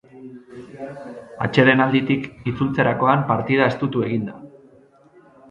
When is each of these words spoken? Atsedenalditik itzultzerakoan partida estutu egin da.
Atsedenalditik 1.47 2.25
itzultzerakoan 2.53 3.23
partida 3.29 3.69
estutu 3.75 4.05
egin 4.09 4.27
da. 4.33 4.37